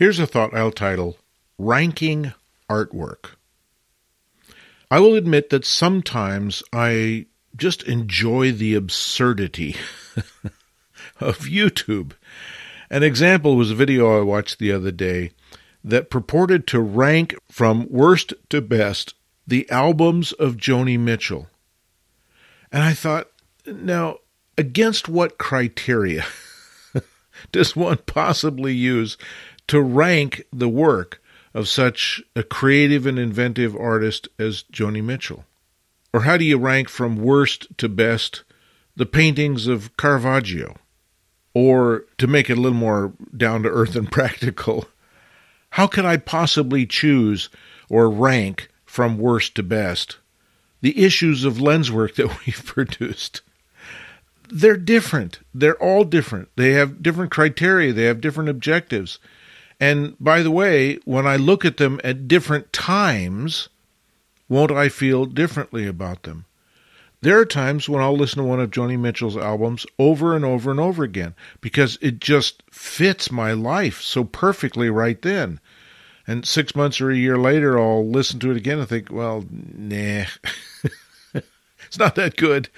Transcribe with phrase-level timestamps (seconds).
[0.00, 1.18] Here's a thought I'll title
[1.58, 2.32] Ranking
[2.70, 3.32] Artwork.
[4.90, 9.76] I will admit that sometimes I just enjoy the absurdity
[11.20, 12.12] of YouTube.
[12.88, 15.32] An example was a video I watched the other day
[15.84, 19.12] that purported to rank from worst to best
[19.46, 21.48] the albums of Joni Mitchell.
[22.72, 23.28] And I thought,
[23.66, 24.20] now,
[24.56, 26.24] against what criteria
[27.52, 29.18] does one possibly use
[29.70, 31.22] to rank the work
[31.54, 35.44] of such a creative and inventive artist as Joni Mitchell?
[36.12, 38.42] Or how do you rank from worst to best
[38.96, 40.74] the paintings of Caravaggio?
[41.54, 44.88] Or to make it a little more down to earth and practical,
[45.70, 47.48] how could I possibly choose
[47.88, 50.16] or rank from worst to best
[50.80, 53.42] the issues of Lenswork that we've produced?
[54.48, 55.38] They're different.
[55.54, 56.48] They're all different.
[56.56, 59.20] They have different criteria, they have different objectives.
[59.80, 63.70] And by the way, when I look at them at different times,
[64.48, 66.44] won't I feel differently about them?
[67.22, 70.70] There are times when I'll listen to one of Joni Mitchell's albums over and over
[70.70, 75.60] and over again because it just fits my life so perfectly right then.
[76.26, 79.44] And six months or a year later, I'll listen to it again and think, well,
[79.50, 80.24] nah,
[81.86, 82.68] it's not that good,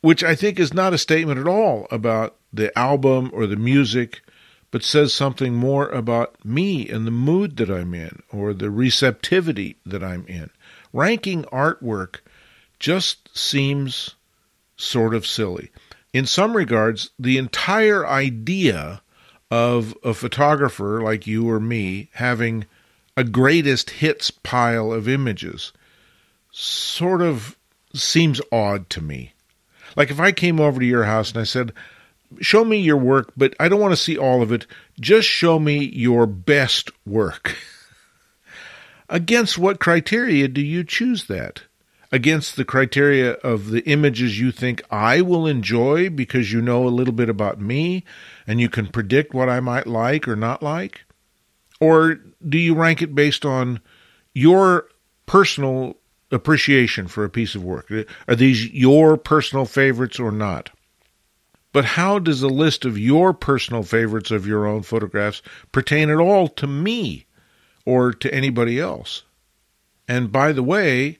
[0.00, 4.20] which I think is not a statement at all about the album or the music,
[4.70, 9.76] but says something more about me and the mood that I'm in or the receptivity
[9.86, 10.50] that I'm in.
[10.92, 12.16] Ranking artwork
[12.78, 14.14] just seems
[14.76, 15.70] sort of silly.
[16.12, 19.02] In some regards, the entire idea
[19.50, 22.66] of a photographer like you or me having
[23.16, 25.72] a greatest hits pile of images
[26.50, 27.56] sort of
[27.94, 29.32] seems odd to me.
[29.94, 31.72] Like if I came over to your house and I said,
[32.40, 34.66] Show me your work, but I don't want to see all of it.
[35.00, 37.56] Just show me your best work.
[39.08, 41.62] Against what criteria do you choose that?
[42.12, 46.88] against the criteria of the images you think I will enjoy because you know a
[46.88, 48.04] little bit about me
[48.46, 51.04] and you can predict what I might like or not like?
[51.80, 53.80] Or do you rank it based on
[54.34, 54.88] your
[55.26, 55.96] personal
[56.30, 57.90] appreciation for a piece of work?
[58.28, 60.70] Are these your personal favorites or not?
[61.76, 65.42] But how does a list of your personal favorites of your own photographs
[65.72, 67.26] pertain at all to me
[67.84, 69.24] or to anybody else?
[70.08, 71.18] And by the way,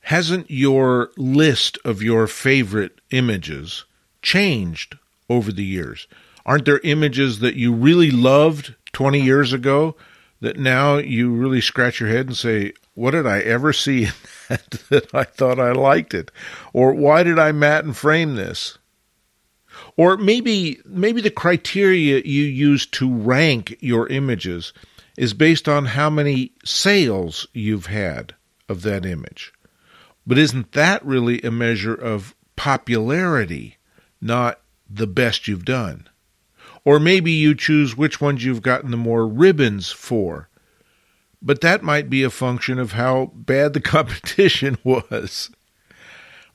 [0.00, 3.84] hasn't your list of your favorite images
[4.22, 4.98] changed
[5.30, 6.08] over the years?
[6.44, 9.94] Aren't there images that you really loved 20 years ago
[10.40, 14.12] that now you really scratch your head and say, what did I ever see in
[14.48, 16.32] that that I thought I liked it?
[16.72, 18.78] Or why did I mat and frame this?
[19.96, 24.72] Or maybe maybe the criteria you use to rank your images
[25.16, 28.34] is based on how many sales you've had
[28.68, 29.52] of that image.
[30.26, 33.76] But isn't that really a measure of popularity,
[34.20, 36.08] not the best you've done?
[36.84, 40.48] Or maybe you choose which ones you've gotten the more ribbons for.
[41.40, 45.50] But that might be a function of how bad the competition was.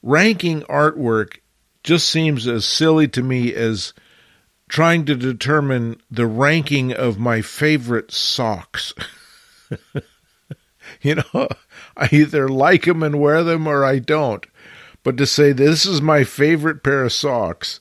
[0.02, 1.38] Ranking artwork
[1.88, 3.94] just seems as silly to me as
[4.68, 8.94] trying to determine the ranking of my favorite socks.
[11.02, 11.48] you know,
[11.96, 14.46] I either like them and wear them or I don't.
[15.02, 17.80] But to say this is my favorite pair of socks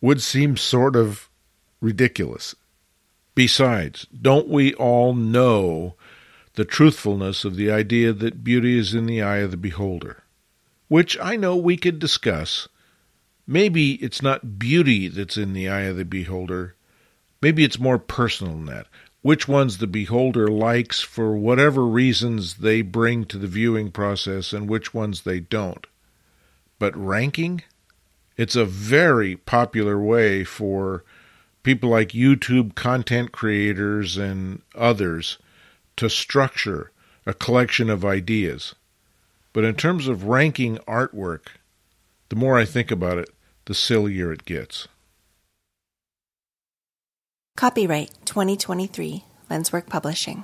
[0.00, 1.30] would seem sort of
[1.80, 2.56] ridiculous.
[3.36, 5.94] Besides, don't we all know
[6.54, 10.24] the truthfulness of the idea that beauty is in the eye of the beholder?
[10.88, 12.66] Which I know we could discuss.
[13.50, 16.76] Maybe it's not beauty that's in the eye of the beholder.
[17.42, 18.86] Maybe it's more personal than that
[19.22, 24.68] which ones the beholder likes for whatever reasons they bring to the viewing process and
[24.68, 25.86] which ones they don't.
[26.78, 27.62] But ranking?
[28.36, 31.04] It's a very popular way for
[31.62, 35.36] people like YouTube content creators and others
[35.96, 36.90] to structure
[37.26, 38.74] a collection of ideas.
[39.52, 41.48] But in terms of ranking artwork,
[42.30, 43.28] the more I think about it,
[43.66, 44.88] the sillier it gets.
[47.56, 50.38] Copyright 2023 Lenswork Publishing.